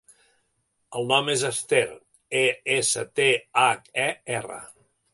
El 0.99 1.05
nom 1.11 1.29
és 1.33 1.43
Esther: 1.51 1.83
e, 2.41 2.43
essa, 2.79 3.07
te, 3.23 3.31
hac, 3.67 3.89
e, 4.09 4.13
erra. 4.43 4.63